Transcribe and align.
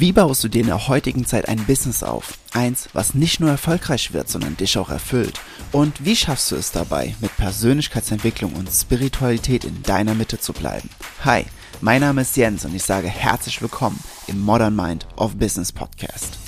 Wie 0.00 0.12
baust 0.12 0.42
du 0.42 0.48
dir 0.48 0.62
in 0.62 0.68
der 0.68 0.88
heutigen 0.88 1.26
Zeit 1.26 1.46
ein 1.46 1.66
Business 1.66 2.02
auf? 2.02 2.38
Eins, 2.54 2.88
was 2.94 3.12
nicht 3.12 3.38
nur 3.38 3.50
erfolgreich 3.50 4.14
wird, 4.14 4.30
sondern 4.30 4.56
dich 4.56 4.78
auch 4.78 4.88
erfüllt. 4.88 5.38
Und 5.72 6.06
wie 6.06 6.16
schaffst 6.16 6.50
du 6.50 6.56
es 6.56 6.72
dabei, 6.72 7.14
mit 7.20 7.36
Persönlichkeitsentwicklung 7.36 8.54
und 8.54 8.70
Spiritualität 8.70 9.62
in 9.66 9.82
deiner 9.82 10.14
Mitte 10.14 10.38
zu 10.38 10.54
bleiben? 10.54 10.88
Hi, 11.22 11.44
mein 11.82 12.00
Name 12.00 12.22
ist 12.22 12.34
Jens 12.34 12.64
und 12.64 12.74
ich 12.74 12.82
sage 12.82 13.08
herzlich 13.08 13.60
willkommen 13.60 14.02
im 14.26 14.40
Modern 14.40 14.74
Mind 14.74 15.06
of 15.16 15.36
Business 15.36 15.70
Podcast. 15.70 16.38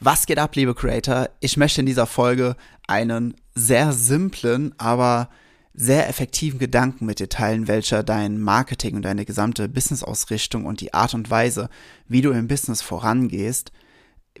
Was 0.00 0.26
geht 0.26 0.40
ab, 0.40 0.56
liebe 0.56 0.74
Creator? 0.74 1.28
Ich 1.38 1.56
möchte 1.56 1.78
in 1.78 1.86
dieser 1.86 2.08
Folge 2.08 2.56
einen 2.88 3.36
sehr 3.54 3.92
simplen, 3.92 4.74
aber 4.78 5.28
sehr 5.76 6.08
effektiven 6.08 6.58
Gedanken 6.58 7.04
mit 7.04 7.20
dir 7.20 7.28
teilen, 7.28 7.68
welcher 7.68 8.02
dein 8.02 8.40
Marketing 8.40 8.96
und 8.96 9.02
deine 9.02 9.26
gesamte 9.26 9.68
Business-Ausrichtung 9.68 10.64
und 10.64 10.80
die 10.80 10.94
Art 10.94 11.12
und 11.12 11.30
Weise, 11.30 11.68
wie 12.08 12.22
du 12.22 12.30
im 12.30 12.48
Business 12.48 12.80
vorangehst, 12.80 13.72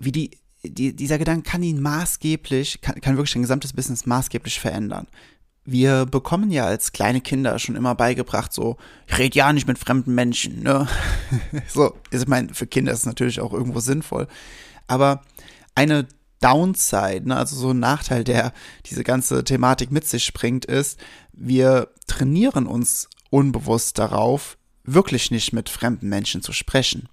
wie 0.00 0.12
die, 0.12 0.30
die 0.64 0.96
dieser 0.96 1.18
Gedanke 1.18 1.48
kann 1.48 1.62
ihn 1.62 1.80
maßgeblich, 1.82 2.80
kann, 2.80 3.00
kann 3.02 3.16
wirklich 3.16 3.34
dein 3.34 3.42
gesamtes 3.42 3.74
Business 3.74 4.06
maßgeblich 4.06 4.58
verändern. 4.58 5.06
Wir 5.66 6.06
bekommen 6.06 6.50
ja 6.50 6.64
als 6.64 6.92
kleine 6.92 7.20
Kinder 7.20 7.58
schon 7.58 7.76
immer 7.76 7.94
beigebracht, 7.94 8.52
so, 8.52 8.78
red 9.18 9.34
ja 9.34 9.52
nicht 9.52 9.68
mit 9.68 9.78
fremden 9.78 10.14
Menschen, 10.14 10.62
ne? 10.62 10.88
so, 11.68 11.96
ich 12.10 12.26
meine, 12.26 12.54
für 12.54 12.66
Kinder 12.66 12.92
ist 12.92 13.00
es 13.00 13.06
natürlich 13.06 13.40
auch 13.40 13.52
irgendwo 13.52 13.80
sinnvoll. 13.80 14.26
Aber 14.86 15.22
eine 15.74 16.06
Downside, 16.40 17.28
ne, 17.28 17.36
also 17.36 17.56
so 17.56 17.70
ein 17.70 17.78
Nachteil, 17.78 18.24
der 18.24 18.52
diese 18.86 19.04
ganze 19.04 19.44
Thematik 19.44 19.90
mit 19.90 20.06
sich 20.06 20.32
bringt, 20.32 20.64
ist, 20.64 20.98
wir 21.32 21.88
trainieren 22.06 22.66
uns 22.66 23.08
unbewusst 23.30 23.98
darauf, 23.98 24.58
wirklich 24.84 25.30
nicht 25.30 25.52
mit 25.52 25.68
fremden 25.68 26.08
Menschen 26.08 26.42
zu 26.42 26.52
sprechen. 26.52 27.08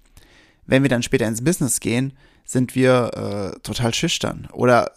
Wenn 0.66 0.82
wir 0.82 0.90
dann 0.90 1.02
später 1.02 1.26
ins 1.26 1.44
Business 1.44 1.80
gehen, 1.80 2.12
sind 2.44 2.74
wir 2.74 3.54
äh, 3.54 3.60
total 3.60 3.94
schüchtern. 3.94 4.48
Oder 4.52 4.92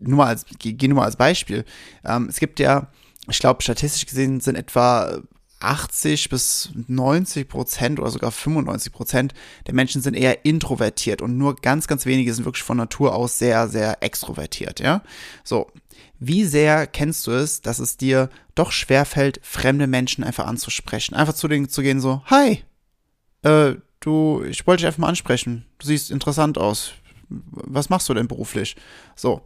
nur 0.00 0.18
mal 0.18 0.28
als, 0.28 0.46
geh 0.58 0.88
nur 0.88 0.96
mal 0.96 1.04
als 1.04 1.16
Beispiel. 1.16 1.64
Ähm, 2.04 2.28
es 2.28 2.38
gibt 2.38 2.58
ja, 2.58 2.88
ich 3.28 3.38
glaube, 3.38 3.62
statistisch 3.62 4.06
gesehen 4.06 4.40
sind 4.40 4.56
etwa 4.56 5.20
80 5.60 6.28
bis 6.28 6.70
90 6.86 7.48
Prozent 7.48 7.98
oder 7.98 8.10
sogar 8.10 8.30
95 8.30 8.92
Prozent 8.92 9.34
der 9.66 9.74
Menschen 9.74 10.02
sind 10.02 10.14
eher 10.14 10.44
introvertiert 10.44 11.22
und 11.22 11.38
nur 11.38 11.56
ganz, 11.56 11.86
ganz 11.86 12.04
wenige 12.06 12.32
sind 12.34 12.44
wirklich 12.44 12.62
von 12.62 12.76
Natur 12.76 13.14
aus 13.14 13.38
sehr, 13.38 13.68
sehr 13.68 14.02
extrovertiert, 14.02 14.80
ja. 14.80 15.02
So. 15.44 15.70
Wie 16.18 16.44
sehr 16.44 16.86
kennst 16.86 17.26
du 17.26 17.32
es, 17.32 17.60
dass 17.60 17.78
es 17.78 17.98
dir 17.98 18.30
doch 18.54 18.72
schwerfällt, 18.72 19.38
fremde 19.42 19.86
Menschen 19.86 20.24
einfach 20.24 20.46
anzusprechen? 20.46 21.14
Einfach 21.14 21.34
zu 21.34 21.46
denen 21.46 21.68
zu 21.68 21.82
gehen, 21.82 22.00
so, 22.00 22.22
hi, 22.26 22.62
äh, 23.42 23.74
du, 24.00 24.42
ich 24.44 24.66
wollte 24.66 24.80
dich 24.80 24.86
einfach 24.86 25.00
mal 25.00 25.08
ansprechen. 25.08 25.66
Du 25.78 25.86
siehst 25.86 26.10
interessant 26.10 26.58
aus. 26.58 26.92
Was 27.28 27.90
machst 27.90 28.08
du 28.08 28.14
denn 28.14 28.28
beruflich? 28.28 28.76
So. 29.14 29.42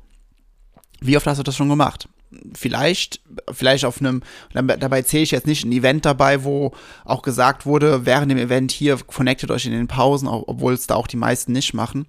Wie 1.01 1.17
oft 1.17 1.27
hast 1.27 1.39
du 1.39 1.43
das 1.43 1.57
schon 1.57 1.69
gemacht? 1.69 2.09
Vielleicht, 2.55 3.21
vielleicht 3.51 3.85
auf 3.85 4.01
einem, 4.01 4.23
dabei 4.53 5.03
zähle 5.03 5.23
ich 5.23 5.31
jetzt 5.31 5.47
nicht 5.47 5.65
ein 5.65 5.73
Event 5.73 6.05
dabei, 6.05 6.45
wo 6.45 6.73
auch 7.05 7.23
gesagt 7.23 7.67
wurde, 7.67 8.07
während 8.07 8.31
dem 8.31 8.39
Event 8.39 8.73
hier 8.73 8.97
connectet 8.99 9.51
euch 9.51 9.67
in 9.67 9.73
den 9.73 9.89
Pausen, 9.89 10.29
obwohl 10.29 10.73
es 10.73 10.87
da 10.87 10.95
auch 10.95 11.07
die 11.07 11.17
meisten 11.17 11.53
nicht 11.53 11.75
machen. 11.75 12.07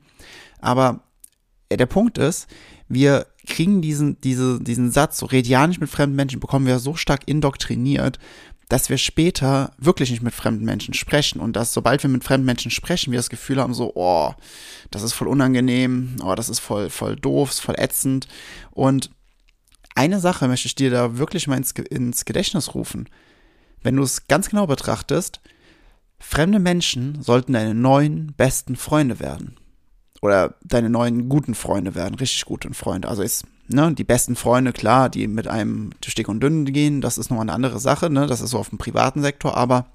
Aber 0.59 1.03
der 1.72 1.86
Punkt 1.86 2.17
ist, 2.17 2.47
wir 2.88 3.25
kriegen 3.47 3.81
diesen, 3.81 4.19
diese, 4.22 4.59
diesen 4.59 4.91
Satz, 4.91 5.17
so 5.17 5.25
red 5.25 5.47
ja 5.47 5.66
nicht 5.66 5.81
mit 5.81 5.89
fremden 5.89 6.16
Menschen, 6.16 6.39
bekommen 6.39 6.67
wir 6.67 6.80
so 6.80 6.95
stark 6.95 7.22
indoktriniert, 7.28 8.19
dass 8.72 8.89
wir 8.89 8.97
später 8.97 9.73
wirklich 9.78 10.11
nicht 10.11 10.23
mit 10.23 10.33
fremden 10.33 10.63
Menschen 10.63 10.94
sprechen 10.94 11.41
und 11.41 11.56
dass 11.58 11.73
sobald 11.73 12.03
wir 12.03 12.09
mit 12.09 12.23
fremden 12.23 12.45
Menschen 12.45 12.72
sprechen, 12.72 13.11
wir 13.11 13.19
das 13.19 13.30
Gefühl 13.30 13.59
haben, 13.59 13.73
so, 13.73 13.91
oh, 13.95 14.33
das 14.91 15.02
ist 15.02 15.13
voll 15.13 15.28
unangenehm, 15.28 16.16
oh, 16.23 16.35
das 16.35 16.47
ist 16.47 16.59
voll, 16.59 16.89
voll 16.89 17.16
doof, 17.17 17.52
voll 17.52 17.75
ätzend 17.78 18.28
und 18.72 19.09
eine 20.02 20.19
Sache 20.19 20.47
möchte 20.47 20.67
ich 20.67 20.73
dir 20.73 20.89
da 20.89 21.19
wirklich 21.19 21.47
mal 21.47 21.57
ins, 21.57 21.72
ins 21.73 22.25
Gedächtnis 22.25 22.73
rufen. 22.73 23.07
Wenn 23.84 23.95
du 23.95 24.03
es 24.03 24.28
ganz 24.28 24.50
genau 24.50 24.66
betrachtest, 24.66 25.41
fremde 26.19 26.57
Menschen 26.57 27.22
sollten 27.22 27.53
deine 27.53 27.75
neuen 27.75 28.34
besten 28.35 28.75
Freunde 28.75 29.19
werden. 29.19 29.57
Oder 30.19 30.56
deine 30.63 30.89
neuen 30.89 31.29
guten 31.29 31.53
Freunde 31.53 31.94
werden, 31.94 32.16
richtig 32.16 32.45
guten 32.45 32.73
Freunde. 32.73 33.09
Also 33.09 33.22
ist, 33.22 33.45
ne, 33.67 33.94
die 33.94 34.03
besten 34.03 34.35
Freunde, 34.35 34.73
klar, 34.73 35.09
die 35.09 35.28
mit 35.28 35.47
einem 35.47 35.91
durch 36.01 36.16
dick 36.16 36.28
und 36.28 36.41
dünn 36.41 36.66
gehen, 36.66 37.01
das 37.01 37.19
ist 37.19 37.29
nochmal 37.29 37.45
eine 37.45 37.53
andere 37.53 37.79
Sache, 37.79 38.09
ne? 38.09 38.25
Das 38.25 38.41
ist 38.41 38.51
so 38.51 38.59
auf 38.59 38.69
dem 38.69 38.79
privaten 38.79 39.22
Sektor, 39.22 39.56
aber 39.56 39.88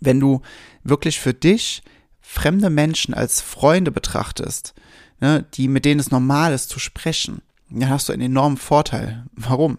wenn 0.00 0.20
du 0.20 0.40
wirklich 0.84 1.20
für 1.20 1.34
dich 1.34 1.82
fremde 2.20 2.70
Menschen 2.70 3.12
als 3.12 3.42
Freunde 3.42 3.90
betrachtest, 3.90 4.74
ne, 5.20 5.44
die, 5.54 5.68
mit 5.68 5.84
denen 5.84 6.00
es 6.00 6.10
normal 6.10 6.54
ist 6.54 6.70
zu 6.70 6.78
sprechen, 6.78 7.42
dann 7.80 7.90
hast 7.90 8.08
du 8.08 8.12
einen 8.12 8.22
enormen 8.22 8.56
Vorteil. 8.56 9.24
Warum? 9.34 9.78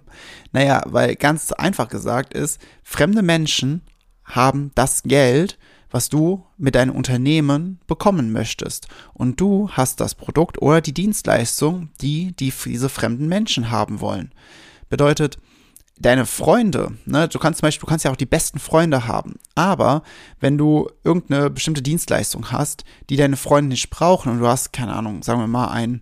Naja, 0.52 0.84
weil 0.86 1.16
ganz 1.16 1.52
einfach 1.52 1.90
gesagt 1.90 2.34
ist, 2.34 2.62
fremde 2.84 3.22
Menschen 3.22 3.82
haben 4.24 4.72
das 4.76 5.04
Geld, 5.04 5.58
was 5.90 6.10
du 6.10 6.44
mit 6.58 6.76
deinem 6.76 6.96
Unternehmen 6.96 7.80
bekommen 7.88 8.32
möchtest. 8.32 8.88
Und 9.14 9.40
du 9.40 9.70
hast 9.70 10.00
das 10.00 10.16
Produkt 10.16 10.62
oder 10.62 10.82
die 10.82 10.94
Dienstleistung, 10.94 11.90
die, 12.02 12.36
die 12.36 12.52
diese 12.52 12.90
fremden 12.90 13.28
Menschen 13.28 13.70
haben 13.70 14.02
wollen. 14.02 14.34
Bedeutet, 14.90 15.38
deine 16.00 16.26
Freunde, 16.26 16.98
ne, 17.06 17.28
du 17.28 17.40
kannst 17.40 17.60
zum 17.60 17.68
Beispiel, 17.68 17.82
du 17.82 17.90
kannst 17.90 18.06
ja 18.06 18.12
auch 18.12 18.16
die 18.16 18.26
besten 18.26 18.60
Freunde 18.60 19.08
haben, 19.08 19.36
aber 19.56 20.04
wenn 20.40 20.58
du 20.58 20.90
irgendeine 21.04 21.50
bestimmte 21.50 21.82
Dienstleistung 21.82 22.52
hast, 22.52 22.84
die 23.10 23.16
deine 23.16 23.38
Freunde 23.38 23.70
nicht 23.70 23.90
brauchen 23.90 24.32
und 24.32 24.40
du 24.40 24.48
hast, 24.48 24.74
keine 24.74 24.94
Ahnung, 24.94 25.24
sagen 25.24 25.40
wir 25.40 25.48
mal, 25.48 25.68
ein 25.68 26.02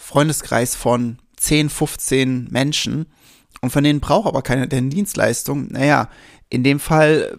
Freundeskreis 0.00 0.74
von 0.74 1.18
10, 1.36 1.68
15 1.68 2.48
Menschen 2.50 3.06
und 3.60 3.70
von 3.70 3.84
denen 3.84 4.00
braucht 4.00 4.26
aber 4.26 4.42
keine 4.42 4.66
deren 4.66 4.88
Dienstleistung, 4.88 5.68
naja, 5.70 6.08
in 6.48 6.64
dem 6.64 6.80
Fall 6.80 7.38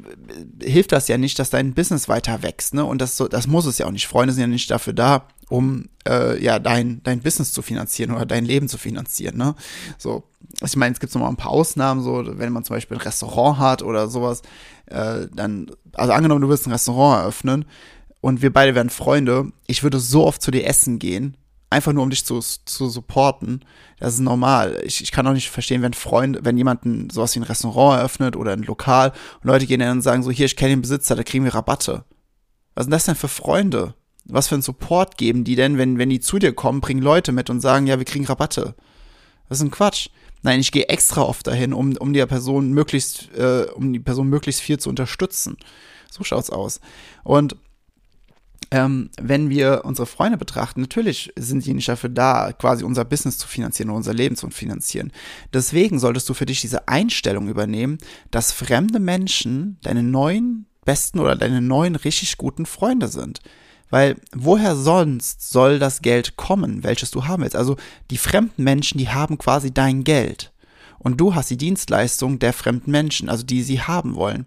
äh, 0.59 0.69
hilft 0.69 0.91
das 0.91 1.07
ja 1.07 1.17
nicht, 1.17 1.39
dass 1.39 1.49
dein 1.49 1.73
Business 1.73 2.07
weiter 2.07 2.43
wächst, 2.43 2.73
ne? 2.73 2.85
Und 2.85 3.01
das, 3.01 3.17
so, 3.17 3.27
das 3.27 3.47
muss 3.47 3.65
es 3.65 3.77
ja 3.77 3.87
auch 3.87 3.91
nicht. 3.91 4.07
Freunde 4.07 4.33
sind 4.33 4.41
ja 4.41 4.47
nicht 4.47 4.71
dafür 4.71 4.93
da, 4.93 5.27
um 5.49 5.89
äh, 6.07 6.41
ja 6.41 6.59
dein, 6.59 7.01
dein 7.03 7.19
Business 7.21 7.51
zu 7.51 7.61
finanzieren 7.61 8.11
oder 8.11 8.25
dein 8.25 8.45
Leben 8.45 8.69
zu 8.69 8.77
finanzieren, 8.77 9.37
ne? 9.37 9.55
So, 9.97 10.23
ich 10.63 10.75
meine, 10.77 10.93
es 10.93 10.99
gibt 10.99 11.13
noch 11.13 11.21
mal 11.21 11.29
ein 11.29 11.35
paar 11.35 11.51
Ausnahmen, 11.51 12.01
so 12.03 12.23
wenn 12.37 12.53
man 12.53 12.63
zum 12.63 12.75
Beispiel 12.75 12.97
ein 12.97 13.01
Restaurant 13.01 13.57
hat 13.57 13.81
oder 13.81 14.07
sowas, 14.07 14.43
äh, 14.85 15.27
dann, 15.33 15.71
also 15.93 16.13
angenommen, 16.13 16.41
du 16.41 16.49
willst 16.49 16.67
ein 16.67 16.71
Restaurant 16.71 17.23
eröffnen 17.23 17.65
und 18.21 18.41
wir 18.41 18.53
beide 18.53 18.75
wären 18.75 18.91
Freunde, 18.91 19.51
ich 19.67 19.83
würde 19.83 19.99
so 19.99 20.25
oft 20.25 20.41
zu 20.41 20.51
dir 20.51 20.65
essen 20.65 20.99
gehen, 20.99 21.35
einfach 21.71 21.93
nur 21.93 22.03
um 22.03 22.09
dich 22.09 22.25
zu, 22.25 22.39
zu 22.39 22.89
supporten. 22.89 23.65
Das 23.99 24.13
ist 24.13 24.19
normal. 24.19 24.81
Ich, 24.83 25.01
ich 25.01 25.11
kann 25.11 25.25
auch 25.25 25.33
nicht 25.33 25.49
verstehen, 25.49 25.81
wenn 25.81 25.93
Freunde, 25.93 26.41
wenn 26.43 26.57
jemand 26.57 26.85
ein, 26.85 27.09
sowas 27.09 27.33
wie 27.33 27.39
ein 27.39 27.43
Restaurant 27.43 27.99
eröffnet 27.99 28.35
oder 28.35 28.51
ein 28.51 28.63
Lokal 28.63 29.13
und 29.41 29.47
Leute 29.47 29.65
gehen 29.65 29.79
dann 29.79 29.97
und 29.97 30.01
sagen 30.01 30.21
so, 30.21 30.31
hier, 30.31 30.45
ich 30.45 30.55
kenne 30.55 30.71
den 30.71 30.81
Besitzer, 30.81 31.15
da 31.15 31.23
kriegen 31.23 31.45
wir 31.45 31.55
Rabatte. 31.55 32.03
Was 32.75 32.85
sind 32.85 32.91
das 32.91 33.05
denn 33.05 33.15
für 33.15 33.27
Freunde? 33.27 33.95
Was 34.25 34.47
für 34.47 34.55
einen 34.55 34.61
Support 34.61 35.17
geben 35.17 35.43
die 35.43 35.55
denn, 35.55 35.77
wenn, 35.77 35.97
wenn 35.97 36.09
die 36.09 36.19
zu 36.19 36.39
dir 36.39 36.53
kommen, 36.53 36.81
bringen 36.81 37.01
Leute 37.01 37.31
mit 37.31 37.49
und 37.49 37.61
sagen, 37.61 37.87
ja, 37.87 37.97
wir 37.97 38.05
kriegen 38.05 38.25
Rabatte? 38.25 38.75
Das 39.49 39.57
ist 39.57 39.63
ein 39.63 39.71
Quatsch. 39.71 40.09
Nein, 40.43 40.59
ich 40.59 40.71
gehe 40.71 40.89
extra 40.89 41.21
oft 41.21 41.47
dahin, 41.47 41.73
um, 41.73 41.95
um 41.97 42.13
die 42.13 42.25
Person 42.25 42.71
möglichst, 42.71 43.29
äh, 43.35 43.67
um 43.75 43.93
die 43.93 43.99
Person 43.99 44.27
möglichst 44.27 44.61
viel 44.61 44.79
zu 44.79 44.89
unterstützen. 44.89 45.57
So 46.09 46.23
schaut's 46.23 46.49
aus. 46.49 46.81
Und 47.23 47.55
ähm, 48.71 49.09
wenn 49.21 49.49
wir 49.49 49.81
unsere 49.83 50.05
Freunde 50.05 50.37
betrachten, 50.37 50.79
natürlich 50.79 51.31
sind 51.37 51.65
die 51.65 51.73
nicht 51.73 51.89
dafür 51.89 52.09
da, 52.09 52.53
quasi 52.53 52.85
unser 52.85 53.03
Business 53.03 53.37
zu 53.37 53.47
finanzieren 53.47 53.89
oder 53.89 53.97
unser 53.97 54.13
Leben 54.13 54.37
zu 54.37 54.49
finanzieren. 54.49 55.11
Deswegen 55.53 55.99
solltest 55.99 56.29
du 56.29 56.33
für 56.33 56.45
dich 56.45 56.61
diese 56.61 56.87
Einstellung 56.87 57.49
übernehmen, 57.49 57.97
dass 58.31 58.53
fremde 58.53 58.99
Menschen 58.99 59.77
deine 59.83 60.03
neuen 60.03 60.67
besten 60.85 61.19
oder 61.19 61.35
deine 61.35 61.61
neuen 61.61 61.97
richtig 61.97 62.37
guten 62.37 62.65
Freunde 62.65 63.09
sind. 63.09 63.41
Weil 63.89 64.15
woher 64.33 64.77
sonst 64.77 65.51
soll 65.51 65.77
das 65.77 66.01
Geld 66.01 66.37
kommen, 66.37 66.83
welches 66.83 67.11
du 67.11 67.25
haben 67.25 67.43
willst? 67.43 67.57
Also 67.57 67.75
die 68.09 68.17
fremden 68.17 68.63
Menschen, 68.63 68.97
die 68.97 69.09
haben 69.09 69.37
quasi 69.37 69.73
dein 69.73 70.05
Geld. 70.05 70.53
Und 70.97 71.19
du 71.19 71.35
hast 71.35 71.49
die 71.49 71.57
Dienstleistung 71.57 72.39
der 72.39 72.53
fremden 72.53 72.91
Menschen, 72.91 73.27
also 73.27 73.43
die 73.43 73.63
sie 73.63 73.81
haben 73.81 74.15
wollen. 74.15 74.45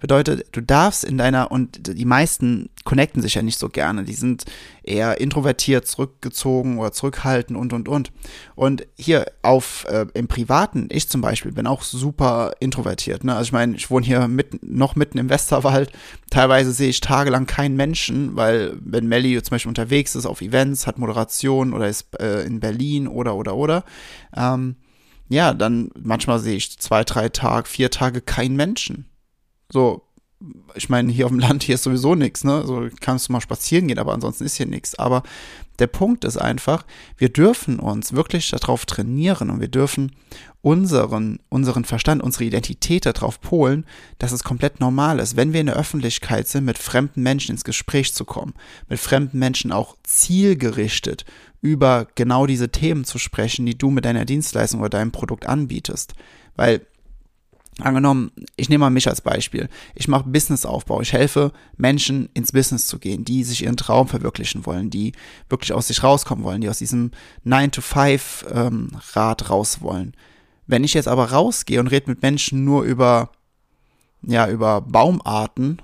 Bedeutet, 0.00 0.46
du 0.52 0.60
darfst 0.60 1.04
in 1.04 1.18
deiner, 1.18 1.50
und 1.50 1.86
die 1.86 2.04
meisten 2.04 2.68
connecten 2.84 3.22
sich 3.22 3.34
ja 3.34 3.42
nicht 3.42 3.58
so 3.58 3.68
gerne, 3.68 4.04
die 4.04 4.14
sind 4.14 4.44
eher 4.82 5.20
introvertiert, 5.20 5.86
zurückgezogen 5.86 6.78
oder 6.78 6.92
zurückhaltend 6.92 7.58
und, 7.58 7.72
und, 7.72 7.88
und. 7.88 8.12
Und 8.54 8.86
hier 8.96 9.26
auf, 9.42 9.86
äh, 9.88 10.06
im 10.14 10.28
Privaten, 10.28 10.88
ich 10.90 11.08
zum 11.08 11.20
Beispiel 11.20 11.52
bin 11.52 11.66
auch 11.66 11.82
super 11.82 12.52
introvertiert, 12.60 13.24
ne? 13.24 13.34
Also 13.34 13.48
ich 13.48 13.52
meine, 13.52 13.76
ich 13.76 13.90
wohne 13.90 14.04
hier 14.04 14.28
mitten, 14.28 14.60
noch 14.62 14.94
mitten 14.96 15.18
im 15.18 15.30
Westerwald, 15.30 15.90
teilweise 16.30 16.72
sehe 16.72 16.90
ich 16.90 17.00
tagelang 17.00 17.46
keinen 17.46 17.76
Menschen, 17.76 18.36
weil 18.36 18.76
wenn 18.80 19.08
Melly 19.08 19.42
zum 19.42 19.52
Beispiel 19.52 19.70
unterwegs 19.70 20.14
ist 20.14 20.26
auf 20.26 20.42
Events, 20.42 20.86
hat 20.86 20.98
Moderation 20.98 21.72
oder 21.72 21.88
ist 21.88 22.18
äh, 22.20 22.42
in 22.42 22.60
Berlin 22.60 23.08
oder, 23.08 23.34
oder, 23.36 23.56
oder, 23.56 23.84
ähm, 24.36 24.76
ja, 25.28 25.54
dann 25.54 25.90
manchmal 25.98 26.38
sehe 26.38 26.56
ich 26.56 26.78
zwei, 26.78 27.04
drei 27.04 27.30
Tage, 27.30 27.68
vier 27.68 27.90
Tage 27.90 28.20
keinen 28.20 28.56
Menschen. 28.56 29.06
So, 29.70 30.02
ich 30.74 30.88
meine, 30.88 31.10
hier 31.12 31.26
auf 31.26 31.32
dem 31.32 31.38
Land, 31.38 31.62
hier 31.62 31.76
ist 31.76 31.84
sowieso 31.84 32.14
nichts, 32.14 32.44
ne? 32.44 32.64
So 32.66 32.88
kannst 33.00 33.28
du 33.28 33.32
mal 33.32 33.40
spazieren 33.40 33.88
gehen, 33.88 33.98
aber 33.98 34.12
ansonsten 34.12 34.44
ist 34.44 34.56
hier 34.56 34.66
nichts. 34.66 34.98
Aber 34.98 35.22
der 35.78 35.86
Punkt 35.86 36.24
ist 36.24 36.36
einfach, 36.36 36.84
wir 37.16 37.30
dürfen 37.30 37.80
uns 37.80 38.12
wirklich 38.12 38.50
darauf 38.50 38.86
trainieren 38.86 39.50
und 39.50 39.60
wir 39.60 39.68
dürfen 39.68 40.12
unseren, 40.60 41.40
unseren 41.48 41.84
Verstand, 41.84 42.22
unsere 42.22 42.44
Identität 42.44 43.06
darauf 43.06 43.40
polen, 43.40 43.84
dass 44.18 44.32
es 44.32 44.44
komplett 44.44 44.80
normal 44.80 45.18
ist, 45.18 45.36
wenn 45.36 45.52
wir 45.52 45.60
in 45.60 45.66
der 45.66 45.76
Öffentlichkeit 45.76 46.46
sind, 46.46 46.64
mit 46.64 46.78
fremden 46.78 47.22
Menschen 47.22 47.52
ins 47.52 47.64
Gespräch 47.64 48.14
zu 48.14 48.24
kommen, 48.24 48.54
mit 48.88 49.00
fremden 49.00 49.38
Menschen 49.38 49.72
auch 49.72 49.96
zielgerichtet 50.04 51.24
über 51.60 52.06
genau 52.14 52.46
diese 52.46 52.68
Themen 52.68 53.04
zu 53.04 53.18
sprechen, 53.18 53.66
die 53.66 53.78
du 53.78 53.90
mit 53.90 54.04
deiner 54.04 54.26
Dienstleistung 54.26 54.80
oder 54.80 54.90
deinem 54.90 55.12
Produkt 55.12 55.46
anbietest. 55.46 56.14
Weil 56.56 56.86
Angenommen, 57.80 58.30
ich 58.56 58.68
nehme 58.68 58.82
mal 58.82 58.90
mich 58.90 59.08
als 59.08 59.20
Beispiel. 59.20 59.68
Ich 59.96 60.06
mache 60.06 60.28
Businessaufbau. 60.28 61.00
Ich 61.00 61.12
helfe 61.12 61.52
Menschen 61.76 62.28
ins 62.32 62.52
Business 62.52 62.86
zu 62.86 63.00
gehen, 63.00 63.24
die 63.24 63.42
sich 63.42 63.64
ihren 63.64 63.76
Traum 63.76 64.06
verwirklichen 64.06 64.64
wollen, 64.64 64.90
die 64.90 65.12
wirklich 65.48 65.72
aus 65.72 65.88
sich 65.88 66.04
rauskommen 66.04 66.44
wollen, 66.44 66.60
die 66.60 66.68
aus 66.68 66.78
diesem 66.78 67.10
9-to-5-Rad 67.44 69.42
ähm, 69.42 69.48
raus 69.48 69.80
wollen. 69.80 70.12
Wenn 70.66 70.84
ich 70.84 70.94
jetzt 70.94 71.08
aber 71.08 71.32
rausgehe 71.32 71.80
und 71.80 71.88
rede 71.88 72.10
mit 72.10 72.22
Menschen 72.22 72.64
nur 72.64 72.84
über, 72.84 73.30
ja, 74.22 74.48
über 74.48 74.80
Baumarten, 74.80 75.82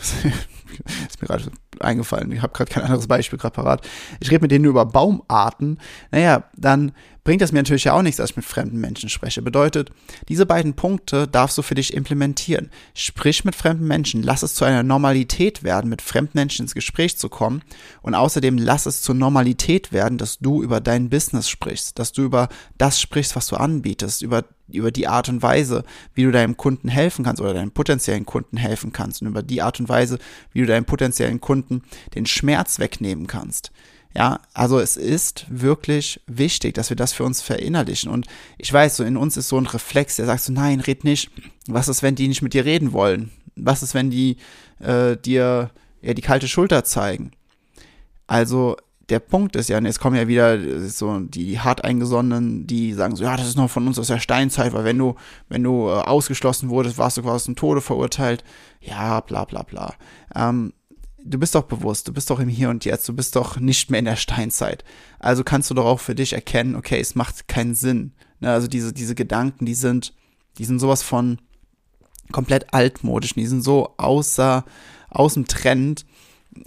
ist 0.00 1.20
mir 1.20 1.26
gerade 1.26 1.50
eingefallen, 1.80 2.30
ich 2.32 2.40
habe 2.40 2.52
gerade 2.52 2.70
kein 2.70 2.84
anderes 2.84 3.08
Beispiel 3.08 3.38
gerade 3.38 3.54
parat, 3.54 3.86
ich 4.20 4.30
rede 4.30 4.42
mit 4.42 4.50
denen 4.50 4.62
nur 4.62 4.70
über 4.70 4.86
Baumarten, 4.86 5.78
naja, 6.12 6.44
dann 6.56 6.92
bringt 7.24 7.40
das 7.40 7.52
mir 7.52 7.60
natürlich 7.60 7.84
ja 7.84 7.92
auch 7.92 8.02
nichts, 8.02 8.16
dass 8.16 8.30
ich 8.30 8.36
mit 8.36 8.44
fremden 8.44 8.80
Menschen 8.80 9.08
spreche. 9.08 9.42
Bedeutet, 9.42 9.90
diese 10.28 10.46
beiden 10.46 10.74
Punkte 10.74 11.28
darfst 11.28 11.56
du 11.56 11.62
für 11.62 11.74
dich 11.74 11.94
implementieren. 11.94 12.70
Sprich 12.94 13.44
mit 13.44 13.54
fremden 13.54 13.86
Menschen, 13.86 14.22
lass 14.22 14.42
es 14.42 14.54
zu 14.54 14.64
einer 14.64 14.82
Normalität 14.82 15.62
werden, 15.62 15.88
mit 15.88 16.02
fremden 16.02 16.38
Menschen 16.38 16.62
ins 16.62 16.74
Gespräch 16.74 17.16
zu 17.16 17.28
kommen 17.28 17.62
und 18.02 18.14
außerdem 18.14 18.58
lass 18.58 18.86
es 18.86 19.02
zur 19.02 19.14
Normalität 19.14 19.92
werden, 19.92 20.18
dass 20.18 20.38
du 20.38 20.62
über 20.62 20.80
dein 20.80 21.10
Business 21.10 21.48
sprichst, 21.48 21.98
dass 21.98 22.12
du 22.12 22.22
über 22.22 22.48
das 22.78 23.00
sprichst, 23.00 23.36
was 23.36 23.46
du 23.46 23.56
anbietest, 23.56 24.22
über 24.22 24.44
über 24.68 24.90
die 24.90 25.06
Art 25.06 25.28
und 25.28 25.42
Weise, 25.42 25.84
wie 26.14 26.22
du 26.24 26.30
deinem 26.30 26.56
Kunden 26.56 26.88
helfen 26.88 27.24
kannst 27.24 27.42
oder 27.42 27.52
deinem 27.52 27.72
potenziellen 27.72 28.24
Kunden 28.24 28.56
helfen 28.56 28.92
kannst 28.92 29.20
und 29.20 29.28
über 29.28 29.42
die 29.42 29.60
Art 29.60 29.78
und 29.80 29.88
Weise, 29.88 30.18
wie 30.52 30.60
du 30.60 30.66
deinem 30.66 30.86
potenziellen 30.86 31.40
Kunden 31.42 31.82
den 32.14 32.24
Schmerz 32.24 32.78
wegnehmen 32.78 33.26
kannst. 33.26 33.70
Ja, 34.14 34.40
also 34.52 34.78
es 34.78 34.96
ist 34.96 35.46
wirklich 35.48 36.20
wichtig, 36.26 36.74
dass 36.74 36.90
wir 36.90 36.96
das 36.96 37.12
für 37.12 37.24
uns 37.24 37.40
verinnerlichen. 37.40 38.10
Und 38.10 38.26
ich 38.58 38.72
weiß, 38.72 38.96
so 38.96 39.04
in 39.04 39.16
uns 39.16 39.36
ist 39.36 39.48
so 39.48 39.58
ein 39.58 39.66
Reflex, 39.66 40.16
der 40.16 40.26
sagt 40.26 40.42
so, 40.42 40.52
nein, 40.52 40.80
red 40.80 41.04
nicht. 41.04 41.30
Was 41.66 41.88
ist, 41.88 42.02
wenn 42.02 42.14
die 42.14 42.28
nicht 42.28 42.42
mit 42.42 42.52
dir 42.52 42.64
reden 42.64 42.92
wollen? 42.92 43.30
Was 43.56 43.82
ist, 43.82 43.94
wenn 43.94 44.10
die 44.10 44.36
äh, 44.80 45.16
dir 45.16 45.70
ja, 46.02 46.14
die 46.14 46.22
kalte 46.22 46.48
Schulter 46.48 46.84
zeigen? 46.84 47.32
Also 48.26 48.76
der 49.08 49.20
Punkt 49.20 49.56
ist 49.56 49.68
ja, 49.68 49.78
und 49.78 49.86
jetzt 49.86 50.00
kommen 50.00 50.16
ja 50.16 50.28
wieder 50.28 50.58
so 50.88 51.20
die 51.20 51.60
hart 51.60 51.84
eingesonnenen, 51.84 52.66
die 52.66 52.92
sagen 52.92 53.16
so, 53.16 53.24
ja, 53.24 53.36
das 53.36 53.48
ist 53.48 53.56
noch 53.56 53.68
von 53.68 53.86
uns 53.86 53.98
aus 53.98 54.06
der 54.06 54.20
Steinzeit, 54.20 54.72
weil 54.72 54.84
wenn 54.84 54.98
du, 54.98 55.16
wenn 55.48 55.62
du 55.62 55.88
äh, 55.88 55.92
ausgeschlossen 55.92 56.70
wurdest, 56.70 56.98
warst 56.98 57.16
du 57.16 57.22
quasi 57.22 57.46
zum 57.46 57.56
Tode 57.56 57.80
verurteilt. 57.80 58.44
Ja, 58.80 59.20
bla 59.20 59.44
bla 59.44 59.62
bla. 59.62 59.94
Ähm, 60.34 60.72
du 61.24 61.38
bist 61.38 61.54
doch 61.54 61.64
bewusst, 61.64 62.08
du 62.08 62.12
bist 62.12 62.30
doch 62.30 62.40
im 62.40 62.48
Hier 62.48 62.70
und 62.70 62.84
Jetzt, 62.84 63.08
du 63.08 63.14
bist 63.14 63.36
doch 63.36 63.58
nicht 63.58 63.90
mehr 63.90 63.98
in 63.98 64.04
der 64.04 64.16
Steinzeit. 64.16 64.84
Also 65.18 65.44
kannst 65.44 65.70
du 65.70 65.74
doch 65.74 65.84
auch 65.84 66.00
für 66.00 66.14
dich 66.14 66.32
erkennen, 66.32 66.76
okay, 66.76 67.00
es 67.00 67.14
macht 67.14 67.48
keinen 67.48 67.74
Sinn. 67.74 68.12
Ne, 68.40 68.50
also 68.50 68.68
diese, 68.68 68.92
diese 68.92 69.14
Gedanken, 69.14 69.66
die 69.66 69.74
sind, 69.74 70.14
die 70.58 70.64
sind 70.64 70.78
sowas 70.78 71.02
von 71.02 71.38
komplett 72.32 72.72
altmodisch, 72.74 73.34
die 73.34 73.46
sind 73.46 73.62
so 73.62 73.94
außer, 73.96 74.64
aus 75.10 75.34
dem 75.34 75.46
Trend. 75.46 76.06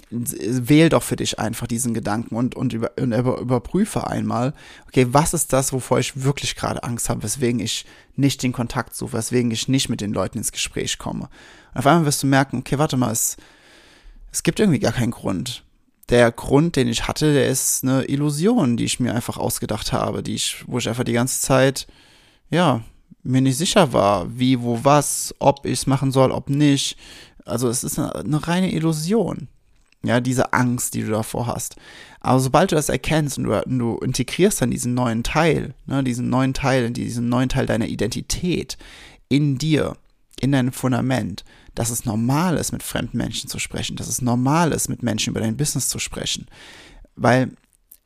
Wähl 0.09 0.89
doch 0.89 1.03
für 1.03 1.15
dich 1.15 1.37
einfach 1.37 1.67
diesen 1.67 1.93
Gedanken 1.93 2.35
und, 2.35 2.55
und, 2.55 2.73
über, 2.73 2.91
und 2.99 3.13
über, 3.13 3.37
überprüfe 3.39 4.07
einmal, 4.07 4.55
okay, 4.87 5.07
was 5.11 5.35
ist 5.35 5.53
das, 5.53 5.73
wovor 5.73 5.99
ich 5.99 6.23
wirklich 6.23 6.55
gerade 6.55 6.81
Angst 6.81 7.07
habe, 7.07 7.21
weswegen 7.21 7.59
ich 7.59 7.85
nicht 8.15 8.41
den 8.41 8.51
Kontakt 8.51 8.95
suche, 8.95 9.13
weswegen 9.13 9.51
ich 9.51 9.67
nicht 9.67 9.89
mit 9.89 10.01
den 10.01 10.11
Leuten 10.11 10.39
ins 10.39 10.51
Gespräch 10.51 10.97
komme. 10.97 11.29
Und 11.73 11.79
auf 11.79 11.85
einmal 11.85 12.05
wirst 12.05 12.23
du 12.23 12.27
merken, 12.27 12.57
okay, 12.57 12.79
warte 12.79 12.97
mal, 12.97 13.11
es, 13.11 13.37
es 14.35 14.43
gibt 14.43 14.59
irgendwie 14.59 14.79
gar 14.79 14.91
keinen 14.91 15.11
Grund. 15.11 15.63
Der 16.09 16.29
Grund, 16.29 16.75
den 16.75 16.89
ich 16.89 17.07
hatte, 17.07 17.33
der 17.33 17.47
ist 17.47 17.83
eine 17.83 18.03
Illusion, 18.03 18.75
die 18.75 18.83
ich 18.83 18.99
mir 18.99 19.15
einfach 19.15 19.37
ausgedacht 19.37 19.93
habe, 19.93 20.21
die 20.23 20.35
ich, 20.35 20.65
wo 20.67 20.77
ich 20.77 20.89
einfach 20.89 21.05
die 21.05 21.13
ganze 21.13 21.39
Zeit, 21.39 21.87
ja, 22.49 22.81
mir 23.23 23.39
nicht 23.39 23.55
sicher 23.55 23.93
war, 23.93 24.37
wie, 24.37 24.61
wo, 24.61 24.81
was, 24.83 25.33
ob 25.39 25.65
ich 25.65 25.79
es 25.79 25.87
machen 25.87 26.11
soll, 26.11 26.31
ob 26.31 26.49
nicht. 26.49 26.97
Also 27.45 27.69
es 27.69 27.85
ist 27.85 27.97
eine, 27.97 28.13
eine 28.13 28.45
reine 28.45 28.73
Illusion. 28.73 29.47
Ja, 30.03 30.19
diese 30.19 30.51
Angst, 30.51 30.95
die 30.95 31.03
du 31.03 31.11
davor 31.11 31.47
hast. 31.47 31.77
Aber 32.19 32.41
sobald 32.41 32.73
du 32.73 32.75
das 32.75 32.89
erkennst 32.89 33.37
und 33.37 33.45
du, 33.45 33.61
du 33.65 33.97
integrierst 33.99 34.61
dann 34.61 34.69
diesen 34.69 34.95
neuen 34.95 35.23
Teil, 35.23 35.75
ne, 35.85 36.03
diesen 36.03 36.29
neuen 36.29 36.53
Teil, 36.53 36.91
diesen 36.91 37.29
neuen 37.29 37.47
Teil 37.47 37.67
deiner 37.67 37.87
Identität 37.87 38.77
in 39.29 39.57
dir, 39.57 39.95
in 40.41 40.51
dein 40.51 40.73
Fundament, 40.73 41.45
dass 41.75 41.89
es 41.89 42.05
normal 42.05 42.57
ist, 42.57 42.71
mit 42.71 42.83
fremden 42.83 43.17
Menschen 43.17 43.49
zu 43.49 43.59
sprechen, 43.59 43.95
dass 43.95 44.07
es 44.07 44.21
normal 44.21 44.71
ist, 44.71 44.89
mit 44.89 45.03
Menschen 45.03 45.31
über 45.31 45.41
dein 45.41 45.57
Business 45.57 45.89
zu 45.89 45.99
sprechen. 45.99 46.47
Weil 47.15 47.51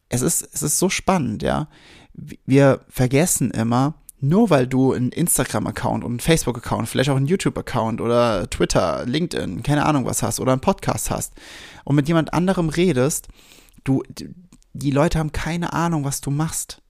es 0.10 0.21
ist, 0.21 0.48
es 0.54 0.62
ist 0.62 0.80
so 0.80 0.89
spannend, 0.89 1.44
ja. 1.44 1.68
Wir 2.13 2.81
vergessen 2.89 3.51
immer, 3.51 3.94
nur 4.19 4.50
weil 4.50 4.68
du 4.68 4.92
einen 4.92 5.12
Instagram-Account 5.12 6.04
und 6.04 6.12
einen 6.12 6.19
Facebook-Account, 6.19 6.89
vielleicht 6.89 7.10
auch 7.10 7.16
einen 7.16 7.27
YouTube-Account 7.27 8.01
oder 8.01 8.50
Twitter, 8.50 9.06
LinkedIn, 9.06 9.63
keine 9.63 9.86
Ahnung 9.86 10.06
was 10.06 10.21
hast 10.21 10.39
oder 10.39 10.51
einen 10.51 10.62
Podcast 10.62 11.10
hast 11.10 11.33
und 11.86 11.95
mit 11.95 12.07
jemand 12.07 12.33
anderem 12.33 12.69
redest, 12.69 13.30
du, 13.86 14.04
die 14.74 14.92
Leute 14.92 15.19
haben 15.19 15.31
keine 15.31 15.71
Ahnung, 15.71 16.04
was 16.04 16.19
du 16.19 16.31
machst. 16.31 16.81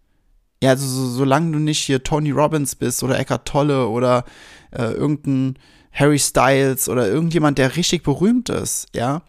Ja, 0.62 0.72
also 0.72 0.88
so, 0.88 1.10
solange 1.10 1.52
du 1.52 1.60
nicht 1.60 1.80
hier 1.80 2.04
Tony 2.04 2.32
Robbins 2.32 2.76
bist 2.76 3.04
oder 3.04 3.20
Eckhart 3.20 3.48
Tolle 3.48 3.88
oder 3.88 4.26
äh, 4.72 4.92
irgendein 4.92 5.58
Harry 5.92 6.20
Styles 6.20 6.88
oder 6.88 7.08
irgendjemand, 7.08 7.58
der 7.58 7.76
richtig 7.76 8.04
berühmt 8.04 8.50
ist, 8.50 8.88
ja, 8.94 9.22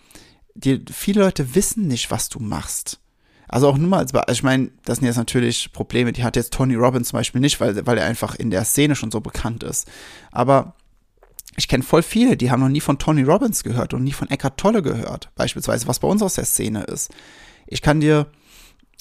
die, 0.54 0.84
viele 0.92 1.22
Leute 1.22 1.54
wissen 1.54 1.86
nicht, 1.86 2.10
was 2.10 2.28
du 2.28 2.38
machst. 2.38 3.00
Also 3.48 3.68
auch 3.68 3.76
nur 3.76 3.88
mal 3.88 3.98
als, 3.98 4.12
ich 4.30 4.42
meine, 4.42 4.70
das 4.84 4.98
sind 4.98 5.06
jetzt 5.06 5.16
natürlich 5.16 5.72
Probleme, 5.72 6.12
die 6.12 6.22
hat 6.22 6.36
jetzt 6.36 6.52
Tony 6.52 6.76
Robbins 6.76 7.08
zum 7.08 7.18
Beispiel 7.18 7.40
nicht, 7.40 7.60
weil, 7.60 7.84
weil 7.84 7.98
er 7.98 8.06
einfach 8.06 8.36
in 8.36 8.50
der 8.50 8.64
Szene 8.64 8.94
schon 8.94 9.10
so 9.10 9.20
bekannt 9.20 9.64
ist. 9.64 9.88
Aber 10.30 10.74
ich 11.56 11.66
kenne 11.66 11.82
voll 11.82 12.02
viele, 12.02 12.36
die 12.36 12.50
haben 12.50 12.60
noch 12.60 12.68
nie 12.68 12.80
von 12.80 12.98
Tony 12.98 13.22
Robbins 13.22 13.64
gehört 13.64 13.92
und 13.92 14.04
nie 14.04 14.12
von 14.12 14.30
Eckhart 14.30 14.56
Tolle 14.56 14.82
gehört, 14.82 15.30
beispielsweise, 15.34 15.88
was 15.88 15.98
bei 15.98 16.06
uns 16.06 16.22
aus 16.22 16.34
der 16.34 16.44
Szene 16.44 16.84
ist. 16.84 17.10
Ich 17.66 17.82
kann 17.82 18.00
dir 18.00 18.28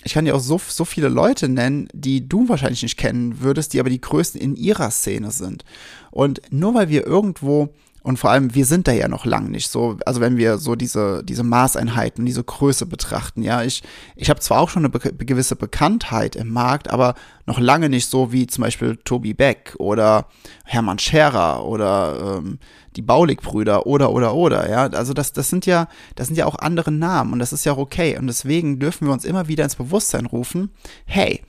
ich 0.03 0.13
kann 0.13 0.25
dir 0.25 0.36
auch 0.36 0.39
so, 0.41 0.60
so 0.65 0.86
viele 0.86 1.10
Leute 1.10 1.50
nennen, 1.50 1.89
die 1.94 2.27
du 2.27 2.48
wahrscheinlich 2.48 2.84
nicht 2.84 2.98
kennen 2.98 3.41
würdest, 3.41 3.74
die 3.74 3.79
aber 3.79 3.89
die 3.89 4.01
größten 4.01 4.39
in 4.39 4.56
ihrer 4.56 4.91
Szene 4.91 5.32
sind. 5.32 5.65
Und 6.12 6.41
nur 6.51 6.74
weil 6.74 6.89
wir 6.89 7.06
irgendwo 7.06 7.70
und 8.10 8.18
vor 8.18 8.32
allem, 8.32 8.56
wir 8.56 8.66
sind 8.66 8.88
da 8.88 8.92
ja 8.92 9.08
noch 9.08 9.24
lang 9.24 9.51
nicht 9.51 9.70
so, 9.70 10.00
also 10.04 10.20
wenn 10.20 10.36
wir 10.36 10.58
so 10.58 10.75
diese, 10.75 11.24
diese 11.24 11.44
Maßeinheiten, 11.44 12.25
diese 12.25 12.44
Größe 12.44 12.88
betrachten, 12.88 13.44
ja, 13.44 13.62
ich, 13.62 13.84
ich 14.16 14.32
habe 14.32 14.39
zwar 14.39 14.62
auch 14.62 14.70
schon 14.70 14.84
eine 14.84 14.89
be 14.89 15.00
gewisse 15.00 15.56
Bekanntheit 15.56 16.36
im 16.36 16.50
Markt, 16.51 16.89
aber 16.89 17.13
noch 17.46 17.60
lange 17.60 17.88
nicht 17.88 18.10
so 18.10 18.32
wie 18.32 18.48
zum 18.48 18.63
Beispiel 18.63 18.98
Tobi 18.98 19.36
Beck 19.36 19.75
oder 19.78 20.25
Hermann 20.66 20.98
Scherer 20.98 21.63
oder 21.63 22.39
ähm, 22.39 22.58
die 22.96 23.04
Baulig-Brüder 23.04 23.86
oder 23.86 24.12
oder 24.12 24.34
oder, 24.34 24.68
ja. 24.72 24.88
Also 24.88 25.13
das, 25.13 25.32
das 25.32 25.51
sind 25.51 25.68
ja, 25.68 25.88
das 26.16 26.25
sind 26.25 26.36
ja 26.36 26.48
auch 26.48 26.58
andere 26.58 26.92
Namen 26.92 27.34
und 27.34 27.38
das 27.38 27.54
ist 27.54 27.63
ja 27.63 27.74
auch 27.74 27.78
okay. 27.78 28.18
Und 28.18 28.25
deswegen 28.25 28.80
dürfen 28.80 29.06
wir 29.06 29.13
uns 29.13 29.24
immer 29.24 29.48
wieder 29.48 29.66
ins 29.66 29.75
Bewusstsein 29.75 30.25
rufen, 30.25 30.72
hey, 31.06 31.44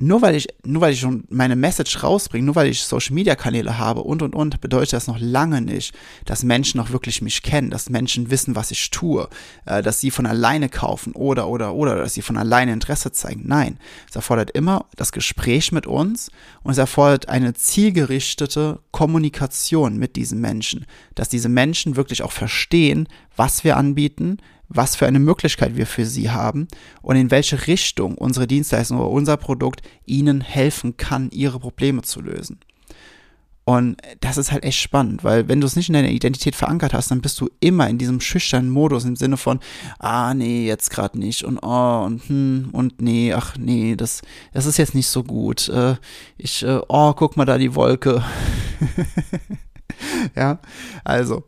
nur 0.00 0.22
weil 0.22 0.34
ich, 0.34 0.48
nur 0.64 0.80
weil 0.80 0.94
ich 0.94 1.00
schon 1.00 1.24
meine 1.28 1.54
Message 1.54 2.02
rausbringe, 2.02 2.46
nur 2.46 2.54
weil 2.54 2.70
ich 2.70 2.82
Social 2.82 3.14
Media 3.14 3.34
Kanäle 3.34 3.78
habe 3.78 4.02
und 4.02 4.22
und 4.22 4.34
und, 4.34 4.60
bedeutet 4.60 4.94
das 4.94 5.06
noch 5.06 5.18
lange 5.20 5.60
nicht, 5.60 5.94
dass 6.24 6.42
Menschen 6.42 6.78
noch 6.78 6.90
wirklich 6.90 7.20
mich 7.20 7.42
kennen, 7.42 7.70
dass 7.70 7.90
Menschen 7.90 8.30
wissen, 8.30 8.56
was 8.56 8.70
ich 8.70 8.90
tue, 8.90 9.28
äh, 9.66 9.82
dass 9.82 10.00
sie 10.00 10.10
von 10.10 10.24
alleine 10.24 10.70
kaufen 10.70 11.12
oder 11.12 11.48
oder 11.48 11.74
oder, 11.74 11.96
dass 11.96 12.14
sie 12.14 12.22
von 12.22 12.38
alleine 12.38 12.72
Interesse 12.72 13.12
zeigen. 13.12 13.42
Nein, 13.44 13.78
es 14.08 14.16
erfordert 14.16 14.50
immer 14.52 14.86
das 14.96 15.12
Gespräch 15.12 15.72
mit 15.72 15.86
uns 15.86 16.30
und 16.62 16.72
es 16.72 16.78
erfordert 16.78 17.28
eine 17.28 17.52
zielgerichtete 17.52 18.80
Kommunikation 18.92 19.98
mit 19.98 20.16
diesen 20.16 20.40
Menschen, 20.40 20.86
dass 21.14 21.28
diese 21.28 21.50
Menschen 21.50 21.96
wirklich 21.96 22.22
auch 22.22 22.32
verstehen, 22.32 23.08
was 23.36 23.62
wir 23.62 23.76
anbieten, 23.76 24.38
was 24.74 24.96
für 24.96 25.06
eine 25.06 25.18
Möglichkeit 25.18 25.76
wir 25.76 25.86
für 25.86 26.06
sie 26.06 26.30
haben 26.30 26.68
und 27.02 27.16
in 27.16 27.30
welche 27.30 27.66
Richtung 27.66 28.16
unsere 28.16 28.46
Dienstleistung 28.46 28.98
oder 28.98 29.10
unser 29.10 29.36
Produkt 29.36 29.82
ihnen 30.06 30.40
helfen 30.40 30.96
kann, 30.96 31.30
ihre 31.30 31.58
Probleme 31.60 32.02
zu 32.02 32.20
lösen. 32.20 32.60
Und 33.64 33.96
das 34.20 34.38
ist 34.38 34.50
halt 34.50 34.64
echt 34.64 34.80
spannend, 34.80 35.22
weil 35.22 35.46
wenn 35.46 35.60
du 35.60 35.68
es 35.68 35.76
nicht 35.76 35.88
in 35.88 35.92
deiner 35.92 36.10
Identität 36.10 36.56
verankert 36.56 36.92
hast, 36.92 37.12
dann 37.12 37.20
bist 37.20 37.40
du 37.40 37.48
immer 37.60 37.88
in 37.88 37.96
diesem 37.96 38.20
schüchternen 38.20 38.70
Modus 38.70 39.04
im 39.04 39.14
Sinne 39.14 39.36
von, 39.36 39.60
ah 40.00 40.34
nee, 40.34 40.66
jetzt 40.66 40.90
gerade 40.90 41.16
nicht 41.16 41.44
und 41.44 41.58
oh 41.62 42.02
und 42.04 42.28
hm 42.28 42.70
und 42.72 43.00
nee, 43.00 43.32
ach 43.32 43.56
nee, 43.56 43.94
das, 43.94 44.22
das 44.52 44.66
ist 44.66 44.78
jetzt 44.78 44.96
nicht 44.96 45.06
so 45.06 45.22
gut. 45.22 45.68
Äh, 45.68 45.94
ich, 46.38 46.64
äh, 46.64 46.80
oh, 46.88 47.12
guck 47.12 47.36
mal 47.36 47.44
da 47.44 47.56
die 47.56 47.76
Wolke. 47.76 48.24
ja, 50.34 50.58
also 51.04 51.44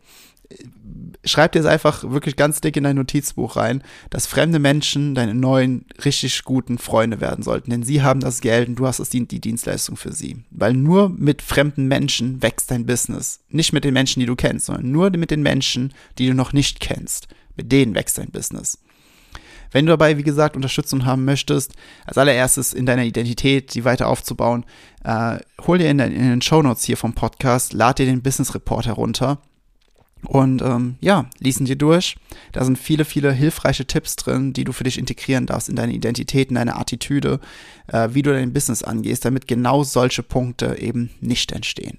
schreib 1.24 1.52
dir 1.52 1.60
es 1.60 1.66
einfach 1.66 2.04
wirklich 2.10 2.36
ganz 2.36 2.60
dick 2.60 2.76
in 2.76 2.84
dein 2.84 2.96
Notizbuch 2.96 3.56
rein, 3.56 3.82
dass 4.10 4.26
fremde 4.26 4.58
Menschen 4.58 5.14
deine 5.14 5.34
neuen, 5.34 5.86
richtig 6.04 6.44
guten 6.44 6.78
Freunde 6.78 7.20
werden 7.20 7.42
sollten. 7.42 7.70
Denn 7.70 7.82
sie 7.82 8.02
haben 8.02 8.20
das 8.20 8.40
Geld 8.40 8.68
und 8.68 8.76
du 8.76 8.86
hast 8.86 9.00
das, 9.00 9.10
die, 9.10 9.26
die 9.26 9.40
Dienstleistung 9.40 9.96
für 9.96 10.12
sie. 10.12 10.44
Weil 10.50 10.74
nur 10.74 11.08
mit 11.08 11.42
fremden 11.42 11.86
Menschen 11.86 12.42
wächst 12.42 12.70
dein 12.70 12.86
Business. 12.86 13.40
Nicht 13.48 13.72
mit 13.72 13.84
den 13.84 13.94
Menschen, 13.94 14.20
die 14.20 14.26
du 14.26 14.36
kennst, 14.36 14.66
sondern 14.66 14.90
nur 14.90 15.10
mit 15.10 15.30
den 15.30 15.42
Menschen, 15.42 15.92
die 16.18 16.26
du 16.26 16.34
noch 16.34 16.52
nicht 16.52 16.80
kennst. 16.80 17.28
Mit 17.56 17.72
denen 17.72 17.94
wächst 17.94 18.18
dein 18.18 18.30
Business. 18.30 18.78
Wenn 19.70 19.86
du 19.86 19.90
dabei, 19.90 20.18
wie 20.18 20.22
gesagt, 20.22 20.54
Unterstützung 20.54 21.04
haben 21.04 21.24
möchtest, 21.24 21.72
als 22.06 22.16
allererstes 22.16 22.72
in 22.72 22.86
deiner 22.86 23.04
Identität, 23.04 23.74
die 23.74 23.84
weiter 23.84 24.06
aufzubauen, 24.06 24.64
äh, 25.02 25.38
hol 25.66 25.78
dir 25.78 25.90
in, 25.90 25.98
in 25.98 26.30
den 26.30 26.42
Show 26.42 26.62
Notes 26.62 26.84
hier 26.84 26.96
vom 26.96 27.14
Podcast, 27.14 27.72
lad 27.72 27.98
dir 27.98 28.06
den 28.06 28.22
Business 28.22 28.54
Report 28.54 28.86
herunter 28.86 29.40
und 30.26 30.62
ähm, 30.62 30.96
ja, 31.00 31.26
ließen 31.38 31.66
dir 31.66 31.76
durch. 31.76 32.16
Da 32.52 32.64
sind 32.64 32.78
viele, 32.78 33.04
viele 33.04 33.32
hilfreiche 33.32 33.86
Tipps 33.86 34.16
drin, 34.16 34.52
die 34.52 34.64
du 34.64 34.72
für 34.72 34.84
dich 34.84 34.98
integrieren 34.98 35.46
darfst 35.46 35.68
in 35.68 35.76
deine 35.76 35.92
Identität, 35.92 36.48
in 36.48 36.56
deine 36.56 36.76
Attitüde, 36.76 37.40
äh, 37.88 38.10
wie 38.12 38.22
du 38.22 38.32
dein 38.32 38.52
Business 38.52 38.82
angehst, 38.82 39.24
damit 39.24 39.46
genau 39.46 39.84
solche 39.84 40.22
Punkte 40.22 40.76
eben 40.78 41.10
nicht 41.20 41.52
entstehen. 41.52 41.98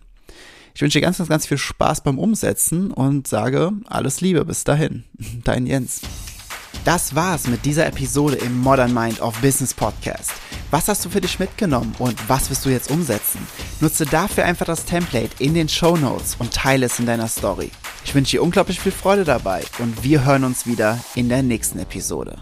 Ich 0.74 0.82
wünsche 0.82 1.00
dir 1.00 1.06
ganz, 1.06 1.20
ganz, 1.20 1.30
ganz 1.30 1.46
viel 1.48 1.58
Spaß 1.58 2.02
beim 2.02 2.20
Umsetzen 2.20 2.92
und 2.92 3.28
sage 3.28 3.72
alles 3.86 4.20
Liebe. 4.20 4.44
Bis 4.44 4.66
dahin. 4.66 5.06
Dein 5.46 5.68
Jens. 5.68 6.02
Das 6.84 7.16
war's 7.16 7.48
mit 7.48 7.66
dieser 7.66 7.88
Episode 7.88 8.36
im 8.36 8.60
Modern 8.60 8.94
Mind 8.94 9.22
of 9.22 9.40
Business 9.40 9.74
Podcast. 9.74 10.34
Was 10.72 10.88
hast 10.90 11.06
du 11.06 11.10
für 11.10 11.22
dich 11.22 11.40
mitgenommen 11.40 11.96
und 12.00 12.18
was 12.28 12.50
wirst 12.50 12.66
du 12.66 12.70
jetzt 12.70 12.92
umsetzen? 12.92 13.40
Nutze 13.80 14.06
dafür 14.06 14.44
einfach 14.44 14.66
das 14.66 14.84
Template 14.84 15.32
in 15.40 15.54
den 15.54 15.70
Show 15.70 15.96
Notes 15.96 16.36
und 16.40 16.54
teile 16.54 16.88
es 16.88 17.00
in 17.00 17.06
deiner 17.06 17.30
Story. 17.30 17.72
Ich 18.06 18.14
wünsche 18.14 18.38
dir 18.38 18.44
unglaublich 18.44 18.80
viel 18.80 18.92
Freude 18.92 19.24
dabei 19.24 19.64
und 19.80 20.04
wir 20.04 20.24
hören 20.24 20.44
uns 20.44 20.68
wieder 20.68 21.04
in 21.16 21.28
der 21.28 21.42
nächsten 21.42 21.80
Episode. 21.80 22.38